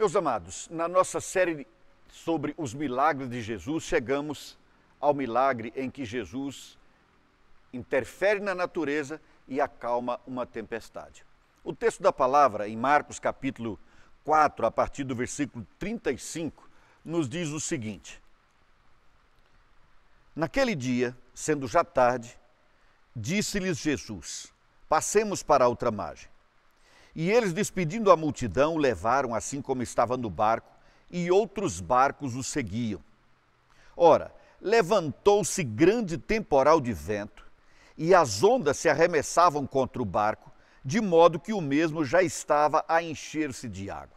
[0.00, 1.66] Meus amados, na nossa série
[2.08, 4.58] sobre os milagres de Jesus, chegamos
[4.98, 6.78] ao milagre em que Jesus
[7.70, 11.22] interfere na natureza e acalma uma tempestade.
[11.62, 13.78] O texto da palavra, em Marcos capítulo
[14.24, 16.66] 4, a partir do versículo 35,
[17.04, 18.22] nos diz o seguinte:
[20.34, 22.40] Naquele dia, sendo já tarde,
[23.14, 24.50] disse-lhes Jesus:
[24.88, 26.29] Passemos para a outra margem.
[27.14, 30.70] E eles, despedindo a multidão, o levaram assim como estava no barco,
[31.10, 33.02] e outros barcos o seguiam.
[33.96, 37.44] Ora, levantou-se grande temporal de vento,
[37.96, 40.50] e as ondas se arremessavam contra o barco,
[40.84, 44.16] de modo que o mesmo já estava a encher-se de água.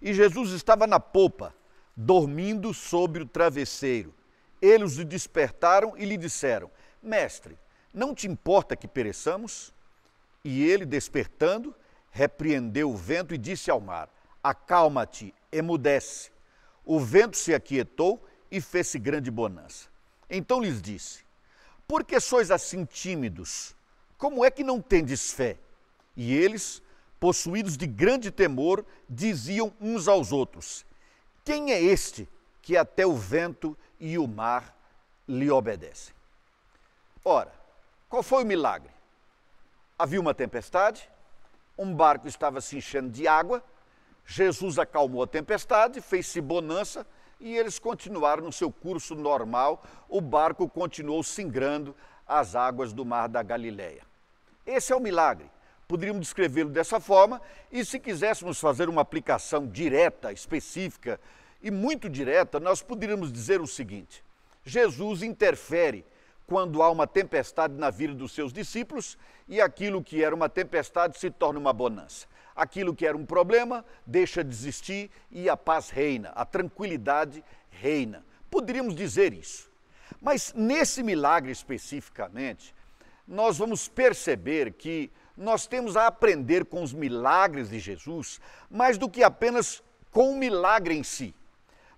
[0.00, 1.54] E Jesus estava na popa,
[1.96, 4.12] dormindo sobre o travesseiro.
[4.60, 6.70] Eles o despertaram e lhe disseram:
[7.02, 7.56] Mestre,
[7.92, 9.72] não te importa que pereçamos?
[10.44, 11.74] E ele, despertando,
[12.16, 14.08] repreendeu o vento e disse ao mar:
[14.42, 16.30] Acalma-te, emudece.
[16.82, 19.88] O vento se aquietou e fez-se grande bonança.
[20.30, 21.24] Então lhes disse:
[21.86, 23.76] Por que sois assim tímidos?
[24.16, 25.58] Como é que não tendes fé?
[26.16, 26.80] E eles,
[27.20, 30.86] possuídos de grande temor, diziam uns aos outros:
[31.44, 32.26] Quem é este
[32.62, 34.74] que até o vento e o mar
[35.28, 36.14] lhe obedecem?
[37.22, 37.52] Ora,
[38.08, 38.90] qual foi o milagre?
[39.98, 41.10] Havia uma tempestade,
[41.78, 43.62] um barco estava se enchendo de água,
[44.24, 47.06] Jesus acalmou a tempestade, fez-se bonança
[47.38, 51.94] e eles continuaram no seu curso normal, o barco continuou singrando
[52.26, 54.02] as águas do mar da Galileia.
[54.66, 55.48] Esse é o milagre.
[55.86, 61.20] Poderíamos descrevê-lo dessa forma, e se quiséssemos fazer uma aplicação direta, específica
[61.62, 64.24] e muito direta, nós poderíamos dizer o seguinte:
[64.64, 66.04] Jesus interfere
[66.46, 71.18] quando há uma tempestade na vida dos seus discípulos e aquilo que era uma tempestade
[71.18, 72.26] se torna uma bonança.
[72.54, 78.24] Aquilo que era um problema deixa de existir e a paz reina, a tranquilidade reina.
[78.50, 79.68] Poderíamos dizer isso.
[80.20, 82.74] Mas nesse milagre especificamente,
[83.26, 88.40] nós vamos perceber que nós temos a aprender com os milagres de Jesus
[88.70, 91.34] mais do que apenas com o milagre em si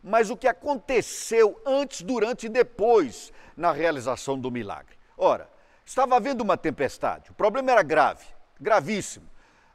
[0.03, 4.97] mas o que aconteceu antes, durante e depois na realização do milagre.
[5.17, 5.49] Ora,
[5.85, 8.25] estava havendo uma tempestade, o problema era grave,
[8.61, 9.29] gravíssimo,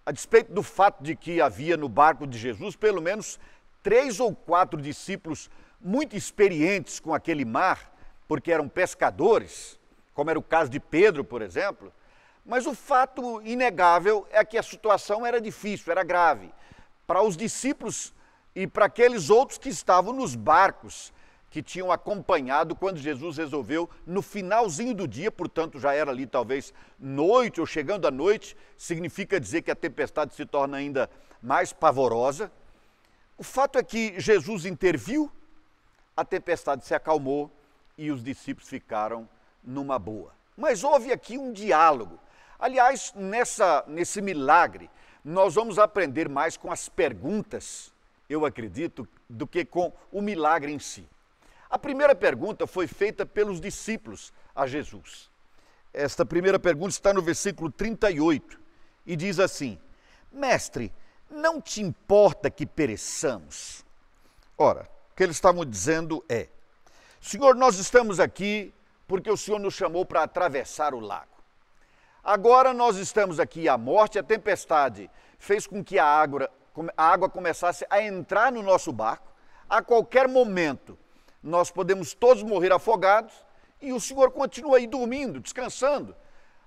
[0.06, 3.40] a despeito do fato de que havia no barco de Jesus pelo menos
[3.82, 7.94] três ou quatro discípulos muito experientes com aquele mar,
[8.28, 9.78] porque eram pescadores,
[10.14, 11.92] como era o caso de Pedro, por exemplo.
[12.46, 16.54] Mas o fato inegável é que a situação era difícil, era grave.
[17.06, 18.14] Para os discípulos
[18.56, 21.12] e para aqueles outros que estavam nos barcos
[21.53, 26.74] que tinham acompanhado quando Jesus resolveu, no finalzinho do dia, portanto já era ali talvez
[27.00, 31.08] noite ou chegando à noite, significa dizer que a tempestade se torna ainda
[31.40, 32.52] mais pavorosa.
[33.38, 35.31] O fato é que Jesus interviu,
[36.18, 37.52] a tempestade se acalmou
[37.96, 39.30] e os discípulos ficaram
[39.63, 40.31] numa boa.
[40.58, 42.19] Mas houve aqui um diálogo.
[42.58, 44.90] Aliás, nessa, nesse milagre,
[45.24, 47.93] nós vamos aprender mais com as perguntas
[48.34, 51.08] eu acredito, do que com o milagre em si.
[51.70, 55.30] A primeira pergunta foi feita pelos discípulos a Jesus.
[55.94, 58.60] Esta primeira pergunta está no versículo 38
[59.06, 59.80] e diz assim:
[60.32, 60.94] Mestre,
[61.30, 63.84] não te importa que pereçamos?
[64.58, 66.48] Ora, o que eles estavam dizendo é:
[67.22, 68.74] Senhor, nós estamos aqui
[69.08, 71.34] porque o Senhor nos chamou para atravessar o lago.
[72.24, 76.50] Agora nós estamos aqui, a morte, a tempestade fez com que a água,
[76.98, 79.32] a água começasse a entrar no nosso barco,
[79.70, 80.98] a qualquer momento
[81.42, 83.34] nós podemos todos morrer afogados
[83.82, 86.16] e o Senhor continua aí dormindo, descansando.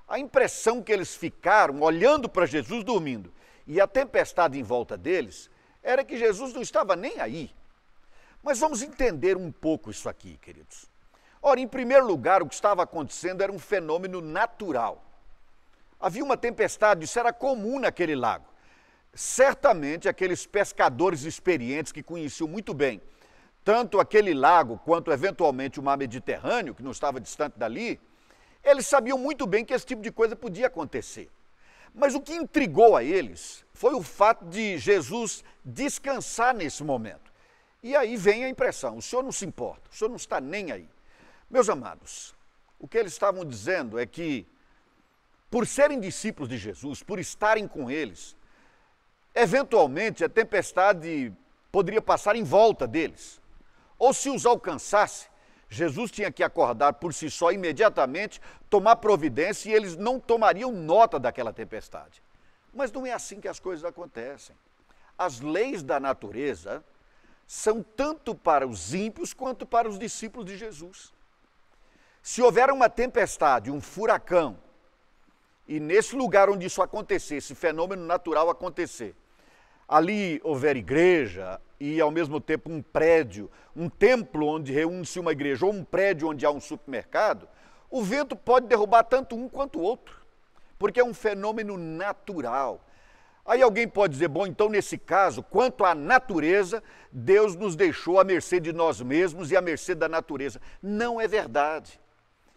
[0.06, 3.32] A impressão que eles ficaram olhando para Jesus dormindo
[3.66, 5.50] e a tempestade em volta deles
[5.82, 7.50] era que Jesus não estava nem aí.
[8.42, 10.86] Mas vamos entender um pouco isso aqui, queridos.
[11.42, 15.02] Ora, em primeiro lugar, o que estava acontecendo era um fenômeno natural.
[15.98, 18.55] Havia uma tempestade, isso era comum naquele lago
[19.16, 23.00] certamente aqueles pescadores experientes que conheciam muito bem
[23.66, 28.00] tanto aquele lago quanto eventualmente o mar Mediterrâneo, que não estava distante dali,
[28.62, 31.28] eles sabiam muito bem que esse tipo de coisa podia acontecer.
[31.92, 37.32] Mas o que intrigou a eles foi o fato de Jesus descansar nesse momento.
[37.82, 40.70] E aí vem a impressão: o senhor não se importa, o senhor não está nem
[40.70, 40.88] aí.
[41.50, 42.36] Meus amados,
[42.78, 44.46] o que eles estavam dizendo é que,
[45.50, 48.36] por serem discípulos de Jesus, por estarem com eles,
[49.38, 51.30] Eventualmente, a tempestade
[51.70, 53.38] poderia passar em volta deles.
[53.98, 55.28] Ou se os alcançasse,
[55.68, 58.40] Jesus tinha que acordar por si só imediatamente,
[58.70, 62.22] tomar providência e eles não tomariam nota daquela tempestade.
[62.72, 64.56] Mas não é assim que as coisas acontecem.
[65.18, 66.84] as leis da natureza
[67.46, 71.12] são tanto para os ímpios quanto para os discípulos de Jesus.
[72.22, 74.58] Se houver uma tempestade, um furacão,
[75.68, 79.14] e nesse lugar onde isso acontecer, esse fenômeno natural acontecer,
[79.88, 85.66] ali houver igreja e ao mesmo tempo um prédio, um templo onde reúne-se uma igreja
[85.66, 87.48] ou um prédio onde há um supermercado,
[87.90, 90.20] o vento pode derrubar tanto um quanto o outro,
[90.78, 92.80] porque é um fenômeno natural.
[93.44, 98.24] Aí alguém pode dizer, bom, então nesse caso, quanto à natureza, Deus nos deixou à
[98.24, 100.60] mercê de nós mesmos e à mercê da natureza.
[100.82, 102.00] Não é verdade.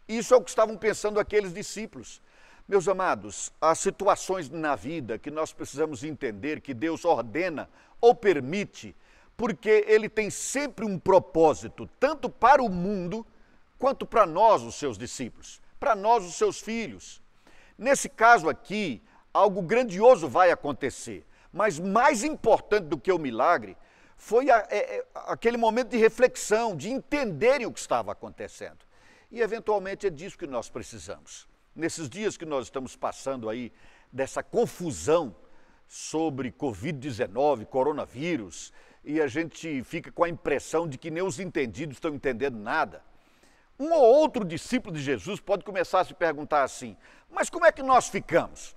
[0.07, 2.19] Isso é o que estavam pensando aqueles discípulos.
[2.69, 7.67] Meus amados, há situações na vida que nós precisamos entender que Deus ordena
[7.99, 8.95] ou permite,
[9.35, 13.25] porque Ele tem sempre um propósito, tanto para o mundo
[13.79, 17.23] quanto para nós, os seus discípulos, para nós, os seus filhos.
[17.75, 19.01] Nesse caso aqui,
[19.33, 21.25] algo grandioso vai acontecer.
[21.51, 23.75] Mas mais importante do que o milagre
[24.15, 28.85] foi a, é, é, aquele momento de reflexão, de entenderem o que estava acontecendo.
[29.31, 31.48] E eventualmente é disso que nós precisamos.
[31.79, 33.71] Nesses dias que nós estamos passando aí,
[34.11, 35.33] dessa confusão
[35.87, 41.95] sobre Covid-19, coronavírus, e a gente fica com a impressão de que nem os entendidos
[41.95, 43.01] estão entendendo nada.
[43.79, 46.97] Um ou outro discípulo de Jesus pode começar a se perguntar assim:
[47.31, 48.75] mas como é que nós ficamos?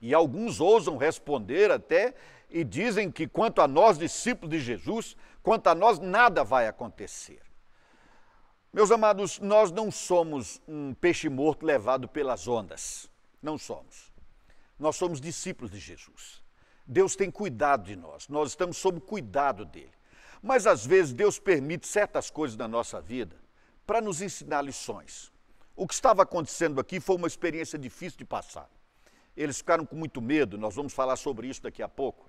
[0.00, 2.16] E alguns ousam responder até
[2.50, 7.51] e dizem que quanto a nós, discípulos de Jesus, quanto a nós, nada vai acontecer.
[8.74, 13.10] Meus amados, nós não somos um peixe morto levado pelas ondas.
[13.42, 14.10] Não somos.
[14.78, 16.42] Nós somos discípulos de Jesus.
[16.86, 19.92] Deus tem cuidado de nós, nós estamos sob cuidado dele.
[20.42, 23.36] Mas às vezes Deus permite certas coisas na nossa vida
[23.86, 25.30] para nos ensinar lições.
[25.76, 28.70] O que estava acontecendo aqui foi uma experiência difícil de passar.
[29.36, 32.26] Eles ficaram com muito medo, nós vamos falar sobre isso daqui a pouco.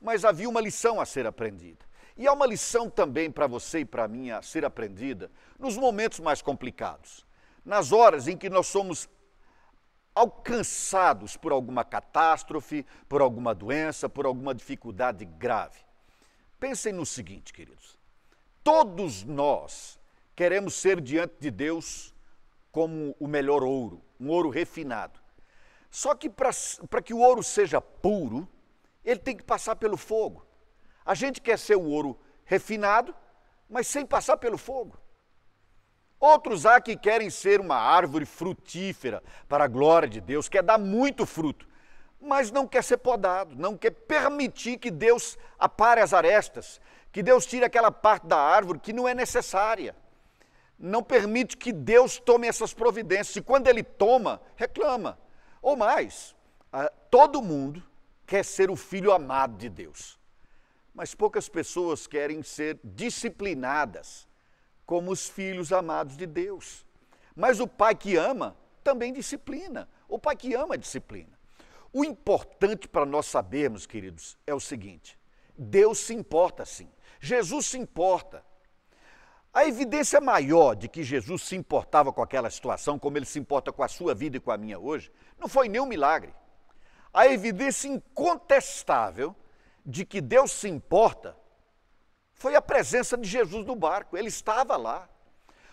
[0.00, 1.86] Mas havia uma lição a ser aprendida.
[2.16, 6.20] E há uma lição também para você e para mim a ser aprendida nos momentos
[6.20, 7.26] mais complicados.
[7.64, 9.08] Nas horas em que nós somos
[10.14, 15.80] alcançados por alguma catástrofe, por alguma doença, por alguma dificuldade grave.
[16.60, 17.98] Pensem no seguinte, queridos:
[18.62, 19.98] todos nós
[20.36, 22.14] queremos ser diante de Deus
[22.70, 25.18] como o melhor ouro, um ouro refinado.
[25.90, 28.48] Só que para que o ouro seja puro,
[29.04, 30.44] ele tem que passar pelo fogo.
[31.04, 33.14] A gente quer ser o ouro refinado,
[33.68, 34.96] mas sem passar pelo fogo.
[36.18, 40.78] Outros há que querem ser uma árvore frutífera para a glória de Deus, quer dar
[40.78, 41.68] muito fruto,
[42.20, 46.80] mas não quer ser podado, não quer permitir que Deus apare as arestas,
[47.12, 49.94] que Deus tire aquela parte da árvore que não é necessária.
[50.78, 53.36] Não permite que Deus tome essas providências.
[53.36, 55.18] E quando ele toma, reclama.
[55.62, 56.34] Ou mais,
[57.10, 57.82] todo mundo
[58.26, 60.18] quer ser o filho amado de Deus,
[60.94, 64.28] mas poucas pessoas querem ser disciplinadas
[64.86, 66.86] como os filhos amados de Deus.
[67.34, 69.88] Mas o pai que ama também disciplina.
[70.08, 71.36] O pai que ama disciplina.
[71.92, 75.18] O importante para nós sabermos, queridos, é o seguinte:
[75.56, 76.88] Deus se importa sim.
[77.20, 78.44] Jesus se importa.
[79.52, 83.72] A evidência maior de que Jesus se importava com aquela situação, como ele se importa
[83.72, 86.34] com a sua vida e com a minha hoje, não foi nenhum milagre.
[87.12, 89.34] A evidência incontestável
[89.84, 91.36] de que Deus se importa
[92.32, 94.16] foi a presença de Jesus no barco.
[94.16, 95.08] Ele estava lá.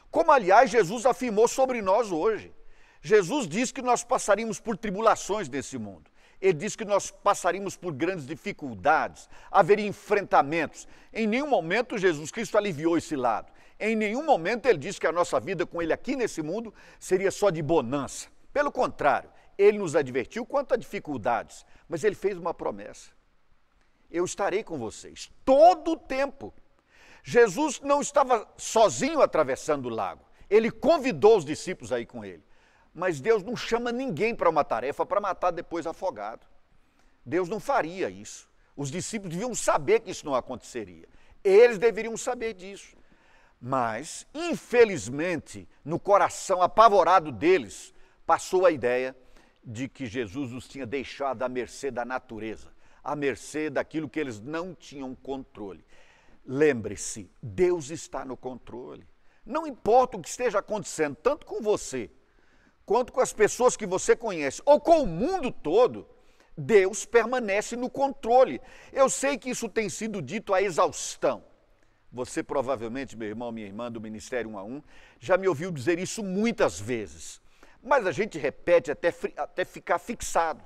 [0.10, 2.54] Como, aliás, Jesus afirmou sobre nós hoje.
[3.02, 6.12] Jesus disse que nós passaríamos por tribulações nesse mundo.
[6.40, 10.88] Ele disse que nós passaríamos por grandes dificuldades, haveria enfrentamentos.
[11.14, 13.52] Em nenhum momento Jesus Cristo aliviou esse lado.
[13.80, 17.32] Em nenhum momento ele disse que a nossa vida com ele aqui nesse mundo seria
[17.32, 18.28] só de bonança.
[18.52, 23.12] Pelo contrário, ele nos advertiu quanto a dificuldades, mas ele fez uma promessa.
[24.12, 26.54] Eu estarei com vocês todo o tempo.
[27.24, 30.26] Jesus não estava sozinho atravessando o lago.
[30.50, 32.44] Ele convidou os discípulos a ir com ele.
[32.94, 36.46] Mas Deus não chama ninguém para uma tarefa para matar depois afogado.
[37.26, 38.50] Deus não faria isso.
[38.76, 41.08] Os discípulos deviam saber que isso não aconteceria.
[41.44, 42.98] Eles deveriam saber disso.
[43.62, 47.94] Mas, infelizmente, no coração apavorado deles,
[48.26, 49.16] passou a ideia
[49.64, 52.70] de que Jesus os tinha deixado à mercê da natureza,
[53.04, 55.84] à mercê daquilo que eles não tinham controle.
[56.46, 59.08] Lembre-se, Deus está no controle.
[59.46, 62.10] Não importa o que esteja acontecendo, tanto com você,
[62.86, 66.08] quanto com as pessoas que você conhece, ou com o mundo todo,
[66.58, 68.62] Deus permanece no controle.
[68.92, 71.44] Eu sei que isso tem sido dito a exaustão.
[72.12, 74.84] Você provavelmente, meu irmão, minha irmã do Ministério 1 a 1,
[75.20, 77.42] já me ouviu dizer isso muitas vezes.
[77.82, 80.64] Mas a gente repete até, até ficar fixado.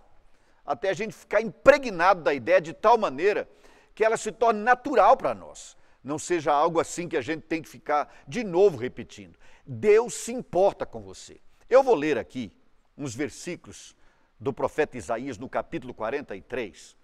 [0.66, 3.48] Até a gente ficar impregnado da ideia de tal maneira
[3.94, 5.78] que ela se torne natural para nós.
[6.04, 9.38] Não seja algo assim que a gente tem que ficar de novo repetindo.
[9.66, 11.40] Deus se importa com você.
[11.70, 12.52] Eu vou ler aqui
[12.98, 13.96] uns versículos
[14.40, 16.96] do profeta Isaías no capítulo 43,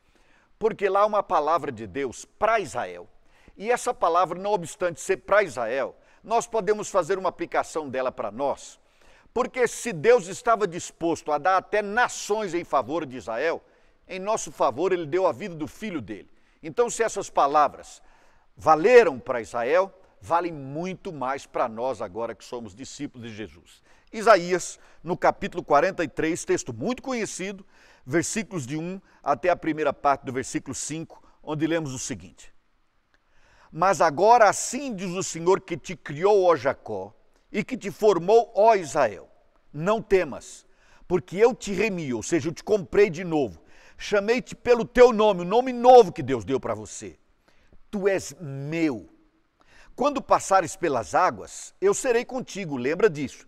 [0.59, 3.09] porque lá uma palavra de Deus para Israel.
[3.57, 8.31] E essa palavra, não obstante ser para Israel, nós podemos fazer uma aplicação dela para
[8.31, 8.79] nós.
[9.33, 13.63] Porque se Deus estava disposto a dar até nações em favor de Israel,
[14.07, 16.29] em nosso favor ele deu a vida do filho dele.
[16.61, 18.01] Então, se essas palavras
[18.57, 23.81] valeram para Israel, valem muito mais para nós agora que somos discípulos de Jesus.
[24.13, 27.65] Isaías, no capítulo 43, texto muito conhecido,
[28.05, 32.53] versículos de 1 até a primeira parte do versículo 5, onde lemos o seguinte:
[33.71, 37.15] Mas agora assim diz o Senhor que te criou, ó Jacó,
[37.51, 39.29] e que te formou, ó Israel:
[39.73, 40.65] Não temas,
[41.07, 43.61] porque eu te remi, ou seja, eu te comprei de novo.
[43.97, 47.19] Chamei-te pelo teu nome, o nome novo que Deus deu para você.
[47.91, 49.07] Tu és meu.
[49.95, 53.45] Quando passares pelas águas, eu serei contigo, lembra disso.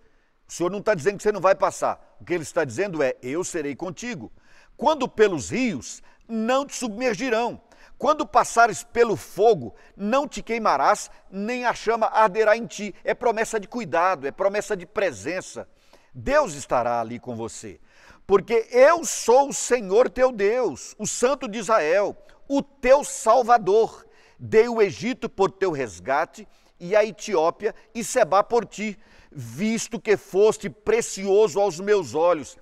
[0.48, 2.18] O Senhor não está dizendo que você não vai passar.
[2.20, 4.32] O que ele está dizendo é: Eu serei contigo.
[4.78, 7.62] Quando pelos rios, não te submergirão.
[8.04, 12.94] Quando passares pelo fogo, não te queimarás, nem a chama arderá em ti.
[13.02, 15.70] É promessa de cuidado, é promessa de presença.
[16.14, 17.80] Deus estará ali com você.
[18.28, 22.14] Porque eu sou o Senhor teu Deus, o Santo de Israel,
[22.46, 24.06] o teu Salvador.
[24.38, 26.46] Dei o Egito por teu resgate
[26.78, 29.00] e a Etiópia e Seba por ti
[29.32, 32.58] visto que foste precioso aos meus olhos.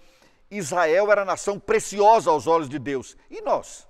[0.52, 3.18] Israel era nação preciosa aos olhos de Deus.
[3.28, 3.90] E nós?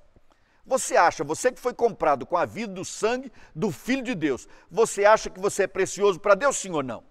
[0.65, 4.47] Você acha, você que foi comprado com a vida do sangue do Filho de Deus,
[4.69, 7.03] você acha que você é precioso para Deus, sim ou não?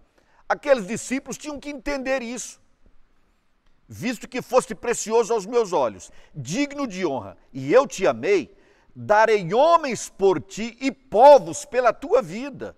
[0.49, 2.61] Aqueles discípulos tinham que entender isso.
[3.89, 8.57] Visto que foste precioso aos meus olhos, digno de honra, e eu te amei,
[8.95, 12.77] darei homens por ti e povos pela tua vida.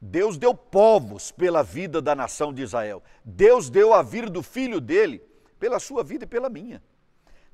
[0.00, 3.02] Deus deu povos pela vida da nação de Israel.
[3.24, 5.22] Deus deu a vida do filho dele
[5.60, 6.82] pela sua vida e pela minha.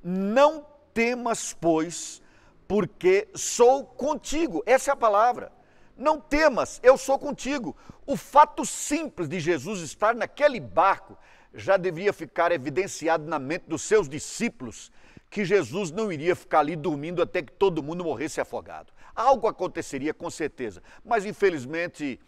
[0.03, 2.22] Não temas, pois,
[2.67, 4.63] porque sou contigo.
[4.67, 5.53] Essa é a palavra.
[5.97, 7.77] Não temas, eu sou contigo.
[8.07, 11.17] O fato simples de Jesus estar naquele barco
[11.55, 14.91] já devia ficar evidenciado na mente dos seus discípulos
[15.29, 18.93] que Jesus não iria ficar ali dormindo até que todo mundo morresse afogado.
[19.15, 22.21] Algo aconteceria com certeza, mas infelizmente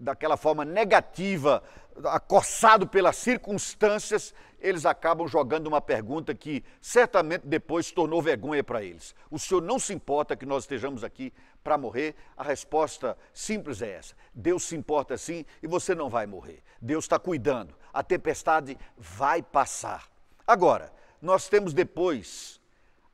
[0.00, 1.62] daquela forma negativa,
[2.04, 9.14] acossado pelas circunstâncias, eles acabam jogando uma pergunta que certamente depois tornou vergonha para eles.
[9.30, 12.14] O senhor não se importa que nós estejamos aqui para morrer?
[12.36, 16.62] A resposta simples é essa: Deus se importa sim e você não vai morrer.
[16.80, 17.74] Deus está cuidando.
[17.92, 20.08] A tempestade vai passar.
[20.46, 22.60] Agora, nós temos depois,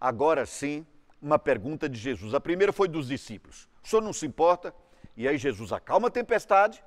[0.01, 0.87] agora sim,
[1.21, 2.35] uma pergunta de Jesus.
[2.35, 4.75] A primeira foi dos discípulos: O senhor não se importa?
[5.17, 6.85] E aí Jesus acalma a tempestade,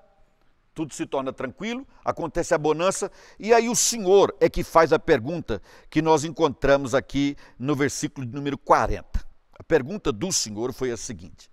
[0.74, 5.00] tudo se torna tranquilo, acontece a bonança, e aí o Senhor é que faz a
[5.00, 9.28] pergunta que nós encontramos aqui no versículo número 40.
[9.58, 11.50] A pergunta do Senhor foi a seguinte: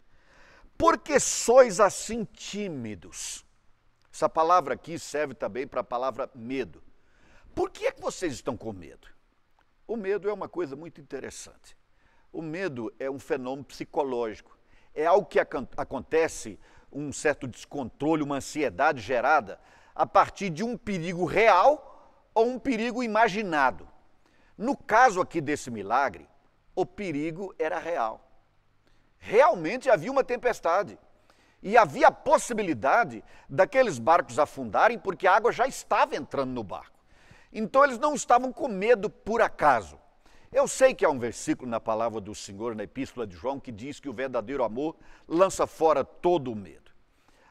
[0.76, 3.45] Por que sois assim tímidos?
[4.12, 6.83] Essa palavra aqui serve também para a palavra medo.
[7.54, 9.09] Por que é que vocês estão com medo?
[9.87, 11.76] O medo é uma coisa muito interessante.
[12.33, 14.55] O medo é um fenômeno psicológico
[14.96, 16.58] é algo que acontece,
[16.90, 19.60] um certo descontrole, uma ansiedade gerada
[19.94, 23.86] a partir de um perigo real ou um perigo imaginado.
[24.56, 26.26] No caso aqui desse milagre,
[26.74, 28.26] o perigo era real.
[29.18, 30.98] Realmente havia uma tempestade.
[31.62, 36.96] E havia a possibilidade daqueles barcos afundarem porque a água já estava entrando no barco.
[37.52, 39.98] Então eles não estavam com medo por acaso.
[40.56, 43.70] Eu sei que há um versículo na palavra do Senhor, na epístola de João, que
[43.70, 44.96] diz que o verdadeiro amor
[45.28, 46.90] lança fora todo o medo.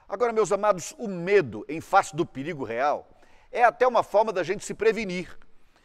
[0.09, 3.07] Agora, meus amados, o medo em face do perigo real
[3.51, 5.37] é até uma forma da gente se prevenir.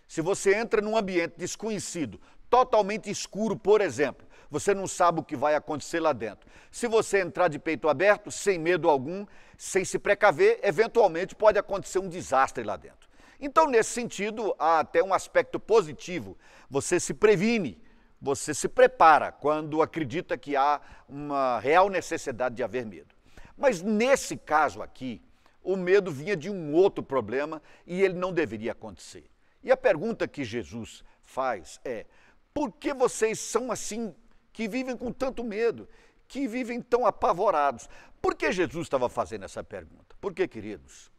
[0.08, 5.36] Se você entra num ambiente desconhecido, totalmente escuro, por exemplo, você não sabe o que
[5.36, 6.48] vai acontecer lá dentro.
[6.70, 9.26] Se você entrar de peito aberto, sem medo algum,
[9.58, 13.09] sem se precaver, eventualmente pode acontecer um desastre lá dentro.
[13.40, 16.36] Então, nesse sentido, há até um aspecto positivo.
[16.68, 17.82] Você se previne,
[18.20, 23.14] você se prepara quando acredita que há uma real necessidade de haver medo.
[23.56, 25.22] Mas nesse caso aqui,
[25.62, 29.24] o medo vinha de um outro problema e ele não deveria acontecer.
[29.62, 32.06] E a pergunta que Jesus faz é:
[32.52, 34.14] por que vocês são assim,
[34.52, 35.88] que vivem com tanto medo,
[36.28, 37.88] que vivem tão apavorados?
[38.20, 40.14] Por que Jesus estava fazendo essa pergunta?
[40.20, 41.09] Porque, queridos,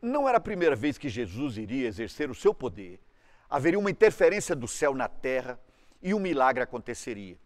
[0.00, 3.00] não era a primeira vez que Jesus iria exercer o seu poder
[3.48, 5.58] haveria uma interferência do céu na terra
[6.02, 7.38] e um milagre aconteceria.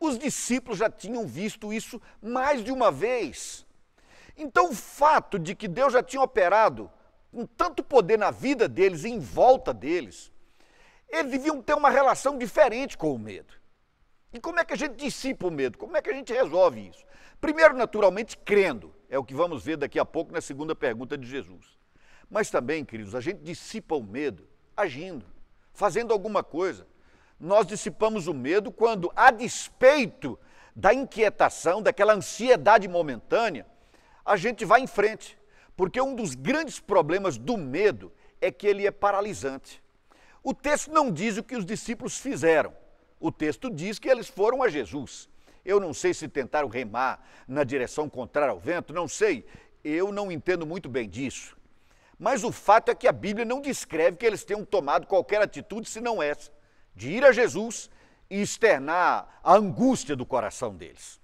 [0.00, 3.66] Os discípulos já tinham visto isso mais de uma vez.
[4.36, 6.90] Então, o fato de que Deus já tinha operado
[7.32, 10.32] com tanto poder na vida deles e em volta deles,
[11.08, 13.52] eles deviam ter uma relação diferente com o medo.
[14.32, 15.76] E como é que a gente dissipa o medo?
[15.76, 17.04] Como é que a gente resolve isso?
[17.40, 18.94] Primeiro, naturalmente, crendo.
[19.10, 21.77] É o que vamos ver daqui a pouco na segunda pergunta de Jesus.
[22.30, 25.24] Mas também, queridos, a gente dissipa o medo agindo,
[25.72, 26.86] fazendo alguma coisa.
[27.40, 30.38] Nós dissipamos o medo quando, a despeito
[30.74, 33.66] da inquietação, daquela ansiedade momentânea,
[34.24, 35.38] a gente vai em frente.
[35.76, 39.82] Porque um dos grandes problemas do medo é que ele é paralisante.
[40.42, 42.72] O texto não diz o que os discípulos fizeram.
[43.18, 45.28] O texto diz que eles foram a Jesus.
[45.64, 49.46] Eu não sei se tentaram remar na direção contrária ao vento, não sei.
[49.82, 51.57] Eu não entendo muito bem disso.
[52.18, 55.88] Mas o fato é que a Bíblia não descreve que eles tenham tomado qualquer atitude
[55.88, 56.50] senão essa,
[56.94, 57.88] de ir a Jesus
[58.28, 61.20] e externar a angústia do coração deles.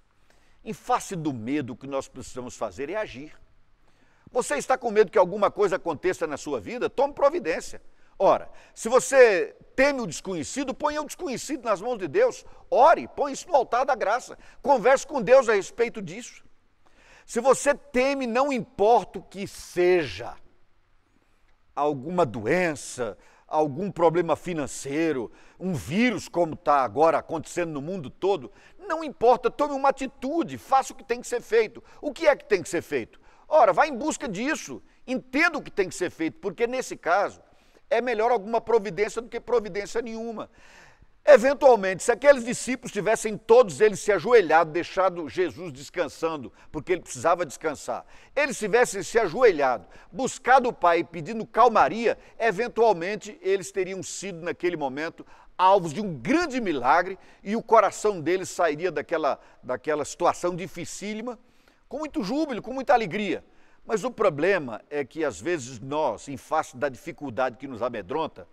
[0.65, 3.35] Em face do medo, o que nós precisamos fazer é agir.
[4.31, 6.89] Você está com medo que alguma coisa aconteça na sua vida?
[6.89, 7.83] Tome providência.
[8.19, 12.45] Ora, se você teme o desconhecido, ponha o desconhecido nas mãos de Deus.
[12.71, 14.39] Ore, põe isso no altar da graça.
[14.63, 16.45] Converse com Deus a respeito disso.
[17.27, 20.35] Se você teme, não importa o que seja,
[21.75, 23.17] alguma doença,
[23.47, 29.75] algum problema financeiro, um vírus como está agora acontecendo no mundo todo, não importa, tome
[29.75, 31.83] uma atitude, faça o que tem que ser feito.
[32.01, 33.21] O que é que tem que ser feito?
[33.49, 37.41] Ora, vá em busca disso, entenda o que tem que ser feito, porque nesse caso,
[37.91, 40.51] é melhor alguma providência do que providência nenhuma.
[41.27, 47.47] Eventualmente, se aqueles discípulos tivessem todos eles se ajoelhado, deixado Jesus descansando, porque ele precisava
[47.47, 48.05] descansar,
[48.37, 55.27] eles tivessem se ajoelhado, buscado o Pai pedindo calmaria, eventualmente eles teriam sido naquele momento
[55.57, 61.39] alvos de um grande milagre e o coração deles sairia daquela, daquela situação dificílima
[61.89, 63.43] com muito júbilo, com muita alegria.
[63.87, 68.47] Mas o problema é que às vezes nós, em face da dificuldade que nos amedronta,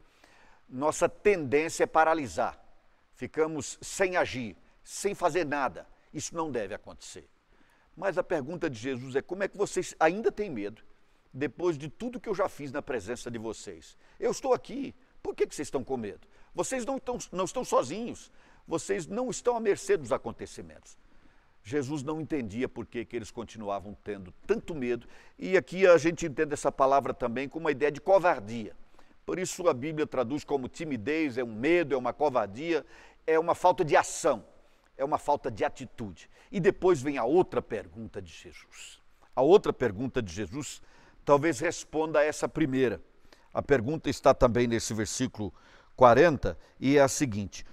[0.70, 2.61] nossa tendência é paralisar.
[3.14, 5.88] Ficamos sem agir, sem fazer nada.
[6.14, 7.28] Isso não deve acontecer.
[7.96, 10.82] Mas a pergunta de Jesus é: como é que vocês ainda têm medo,
[11.34, 13.98] depois de tudo que eu já fiz na presença de vocês?
[14.20, 16.28] Eu estou aqui, por que, que vocês estão com medo?
[16.54, 18.32] Vocês não estão, não estão sozinhos,
[18.68, 20.98] vocês não estão à mercê dos acontecimentos.
[21.64, 26.26] Jesus não entendia por que, que eles continuavam tendo tanto medo, e aqui a gente
[26.26, 28.76] entende essa palavra também como uma ideia de covardia.
[29.32, 32.86] Por isso a Bíblia traduz como timidez, é um medo, é uma covardia,
[33.26, 34.44] é uma falta de ação,
[34.98, 36.30] é uma falta de atitude.
[36.52, 39.00] E depois vem a outra pergunta de Jesus.
[39.34, 40.82] A outra pergunta de Jesus
[41.24, 43.02] talvez responda a essa primeira.
[43.54, 45.54] A pergunta está também nesse versículo
[45.96, 47.66] 40 e é a seguinte: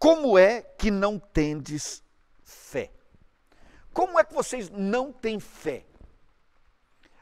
[0.00, 2.02] Como é que não tendes
[2.42, 2.90] fé.
[3.92, 5.84] Como é que vocês não têm fé?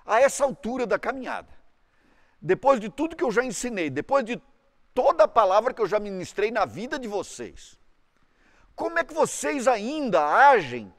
[0.06, 1.57] A essa altura da caminhada,
[2.40, 4.40] depois de tudo que eu já ensinei, depois de
[4.94, 7.78] toda a palavra que eu já ministrei na vida de vocês,
[8.74, 10.92] como é que vocês ainda agem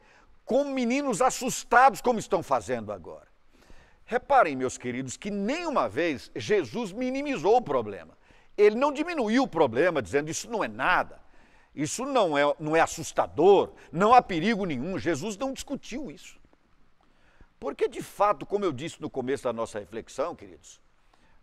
[0.43, 3.27] como meninos assustados, como estão fazendo agora?
[4.05, 8.17] Reparem, meus queridos, que nenhuma vez Jesus minimizou o problema.
[8.57, 11.21] Ele não diminuiu o problema, dizendo isso não é nada.
[11.73, 14.97] Isso não é, não é assustador, não há perigo nenhum.
[14.97, 16.39] Jesus não discutiu isso.
[17.59, 20.81] Porque, de fato, como eu disse no começo da nossa reflexão, queridos,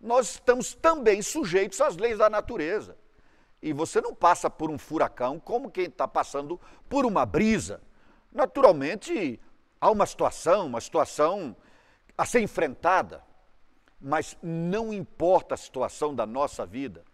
[0.01, 2.97] nós estamos também sujeitos às leis da natureza.
[3.63, 7.81] E você não passa por um furacão como quem está passando por uma brisa.
[8.33, 9.41] Naturalmente,
[9.81, 11.57] há uma situação, uma situação
[12.17, 13.25] a ser enfrentada,
[14.01, 17.05] mas não importa a situação da nossa vida,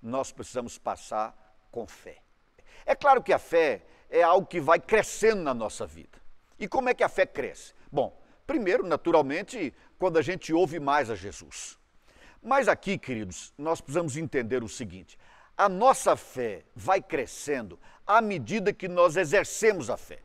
[0.00, 1.36] nós precisamos passar
[1.70, 2.18] com fé.
[2.86, 6.18] É claro que a fé é algo que vai crescendo na nossa vida.
[6.58, 7.74] E como é que a fé cresce?
[7.90, 11.77] Bom, primeiro, naturalmente, quando a gente ouve mais a Jesus.
[12.42, 15.18] Mas aqui, queridos, nós precisamos entender o seguinte:
[15.56, 20.20] a nossa fé vai crescendo à medida que nós exercemos a fé.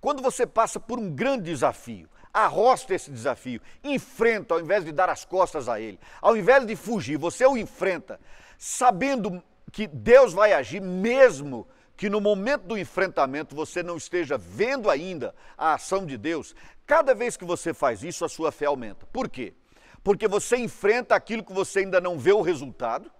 [0.00, 5.08] Quando você passa por um grande desafio, arrosta esse desafio, enfrenta ao invés de dar
[5.08, 8.20] as costas a ele, ao invés de fugir, você o enfrenta,
[8.58, 9.42] sabendo
[9.72, 11.66] que Deus vai agir mesmo
[11.96, 16.54] que no momento do enfrentamento você não esteja vendo ainda a ação de Deus,
[16.86, 19.06] cada vez que você faz isso, a sua fé aumenta.
[19.06, 19.54] Por quê?
[20.04, 23.10] Porque você enfrenta aquilo que você ainda não vê o resultado,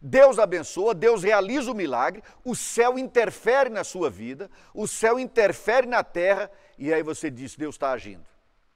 [0.00, 5.86] Deus abençoa, Deus realiza o milagre, o céu interfere na sua vida, o céu interfere
[5.86, 8.24] na terra, e aí você diz: Deus está agindo.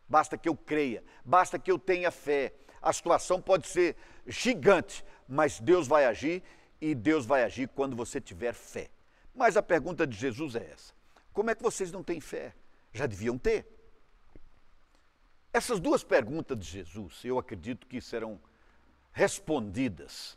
[0.07, 2.53] Basta que eu creia, basta que eu tenha fé.
[2.83, 3.96] A situação pode ser
[4.27, 6.42] gigante, mas Deus vai agir
[6.79, 8.90] e Deus vai agir quando você tiver fé.
[9.35, 10.92] Mas a pergunta de Jesus é essa:
[11.33, 12.53] como é que vocês não têm fé?
[12.92, 13.66] Já deviam ter.
[15.55, 18.40] Essas duas perguntas de Jesus, eu acredito que serão
[19.12, 20.37] respondidas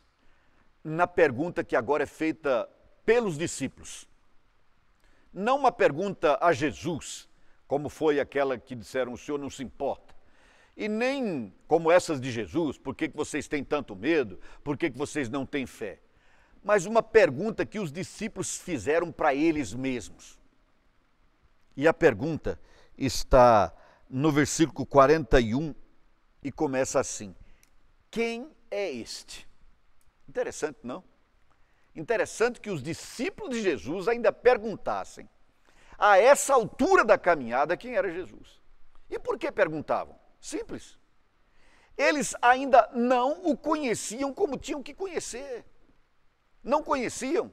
[0.84, 2.70] na pergunta que agora é feita
[3.04, 4.08] pelos discípulos.
[5.34, 7.28] Não uma pergunta a Jesus,
[7.66, 10.14] como foi aquela que disseram: o senhor não se importa.
[10.76, 14.38] E nem como essas de Jesus: por que, que vocês têm tanto medo?
[14.62, 15.98] Por que, que vocês não têm fé?
[16.62, 20.38] Mas uma pergunta que os discípulos fizeram para eles mesmos.
[21.76, 22.56] E a pergunta
[22.96, 23.74] está
[24.08, 25.74] no versículo 41
[26.42, 27.34] e começa assim:
[28.10, 29.48] Quem é este?
[30.28, 31.04] Interessante, não?
[31.94, 35.28] Interessante que os discípulos de Jesus ainda perguntassem,
[35.98, 38.60] a essa altura da caminhada, quem era Jesus.
[39.10, 40.16] E por que perguntavam?
[40.40, 40.96] Simples.
[41.96, 45.64] Eles ainda não o conheciam como tinham que conhecer.
[46.62, 47.52] Não conheciam.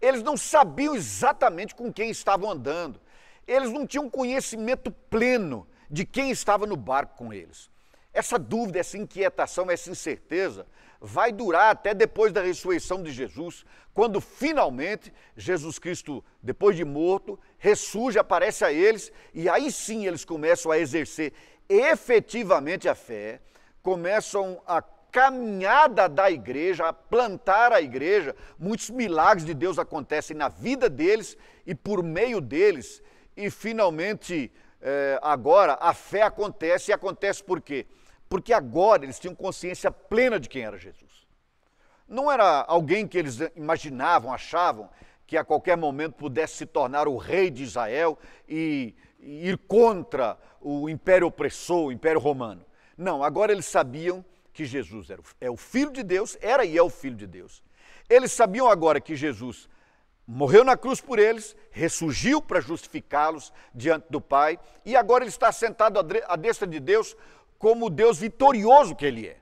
[0.00, 3.00] Eles não sabiam exatamente com quem estavam andando.
[3.46, 7.70] Eles não tinham conhecimento pleno de quem estava no barco com eles.
[8.12, 10.66] Essa dúvida, essa inquietação, essa incerteza
[11.00, 17.38] vai durar até depois da ressurreição de Jesus, quando finalmente Jesus Cristo, depois de morto,
[17.58, 21.32] ressurge, aparece a eles e aí sim eles começam a exercer
[21.68, 23.40] efetivamente a fé,
[23.82, 30.48] começam a caminhada da igreja, a plantar a igreja, muitos milagres de Deus acontecem na
[30.48, 33.02] vida deles e por meio deles,
[33.36, 37.86] e finalmente é, agora a fé acontece, e acontece por quê?
[38.28, 41.26] Porque agora eles tinham consciência plena de quem era Jesus.
[42.06, 44.88] Não era alguém que eles imaginavam, achavam
[45.26, 50.38] que a qualquer momento pudesse se tornar o rei de Israel e, e ir contra
[50.60, 52.64] o império opressor, o império romano.
[52.96, 56.82] Não, agora eles sabiam que Jesus era, é o Filho de Deus, era e é
[56.82, 57.62] o Filho de Deus.
[58.08, 59.68] Eles sabiam agora que Jesus
[60.30, 65.50] morreu na cruz por eles, ressurgiu para justificá-los diante do Pai, e agora ele está
[65.50, 67.16] sentado à destra de Deus
[67.58, 69.40] como o Deus vitorioso que ele é.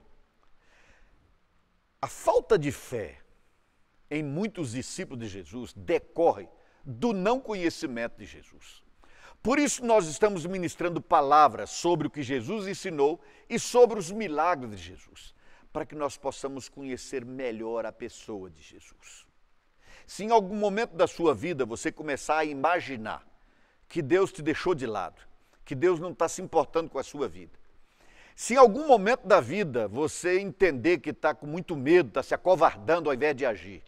[2.01, 3.19] A falta de fé
[4.09, 6.49] em muitos discípulos de Jesus decorre
[6.85, 8.81] do não conhecimento de Jesus.
[9.43, 14.71] Por isso, nós estamos ministrando palavras sobre o que Jesus ensinou e sobre os milagres
[14.71, 15.35] de Jesus,
[15.73, 19.26] para que nós possamos conhecer melhor a pessoa de Jesus.
[20.07, 23.27] Se em algum momento da sua vida você começar a imaginar
[23.89, 25.21] que Deus te deixou de lado,
[25.65, 27.59] que Deus não está se importando com a sua vida,
[28.35, 32.35] se em algum momento da vida você entender que está com muito medo, está se
[32.35, 33.83] acovardando ao invés de agir,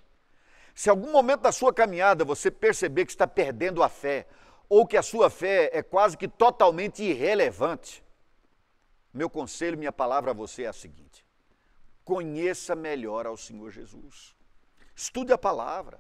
[0.75, 4.27] se em algum momento da sua caminhada você perceber que está perdendo a fé,
[4.69, 8.05] ou que a sua fé é quase que totalmente irrelevante,
[9.13, 11.25] meu conselho, minha palavra a você é a seguinte:
[12.05, 14.37] conheça melhor ao Senhor Jesus.
[14.95, 15.99] Estude a palavra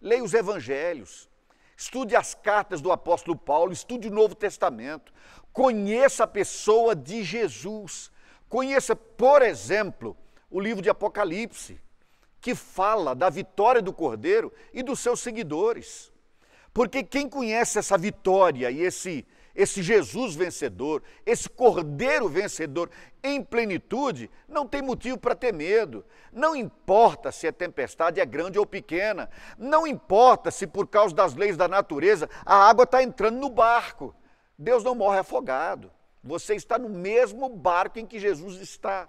[0.00, 1.28] leia os evangelhos,
[1.76, 5.12] estude as cartas do apóstolo Paulo, estude o Novo Testamento,
[5.52, 8.10] conheça a pessoa de Jesus.
[8.48, 10.16] Conheça, por exemplo,
[10.50, 11.80] o livro de Apocalipse,
[12.40, 16.12] que fala da vitória do Cordeiro e dos seus seguidores.
[16.72, 19.26] Porque quem conhece essa vitória e esse
[19.58, 22.88] esse Jesus vencedor, esse Cordeiro vencedor
[23.20, 26.04] em plenitude, não tem motivo para ter medo.
[26.32, 31.34] Não importa se a tempestade é grande ou pequena, não importa se por causa das
[31.34, 34.14] leis da natureza a água está entrando no barco.
[34.56, 35.90] Deus não morre afogado.
[36.22, 39.08] Você está no mesmo barco em que Jesus está.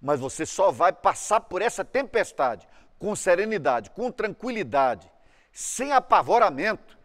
[0.00, 5.10] Mas você só vai passar por essa tempestade com serenidade, com tranquilidade,
[5.52, 6.96] sem apavoramento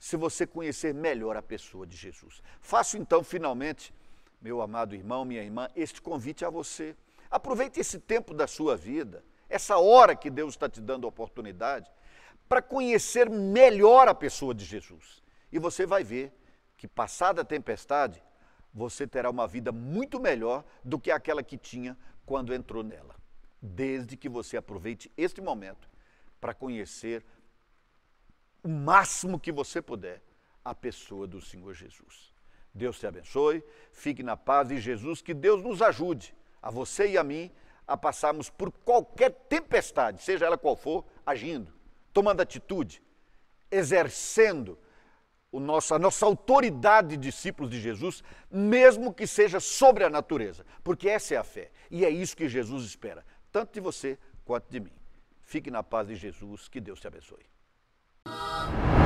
[0.00, 2.42] se você conhecer melhor a pessoa de Jesus.
[2.62, 3.92] Faço então, finalmente,
[4.40, 6.96] meu amado irmão, minha irmã, este convite a você.
[7.30, 11.92] Aproveite esse tempo da sua vida, essa hora que Deus está te dando a oportunidade,
[12.48, 15.22] para conhecer melhor a pessoa de Jesus.
[15.52, 16.32] E você vai ver
[16.78, 18.22] que, passada a tempestade,
[18.72, 23.14] você terá uma vida muito melhor do que aquela que tinha quando entrou nela.
[23.60, 25.90] Desde que você aproveite este momento
[26.40, 27.22] para conhecer
[28.62, 30.22] o máximo que você puder
[30.64, 32.32] a pessoa do Senhor Jesus.
[32.72, 37.18] Deus te abençoe, fique na paz de Jesus, que Deus nos ajude, a você e
[37.18, 37.50] a mim,
[37.86, 41.72] a passarmos por qualquer tempestade, seja ela qual for, agindo,
[42.12, 43.02] tomando atitude,
[43.70, 44.78] exercendo
[45.50, 50.64] o nosso, a nossa autoridade de discípulos de Jesus, mesmo que seja sobre a natureza,
[50.84, 54.70] porque essa é a fé e é isso que Jesus espera, tanto de você quanto
[54.70, 54.92] de mim.
[55.42, 57.49] Fique na paz de Jesus, que Deus te abençoe.
[58.32, 58.99] Oh.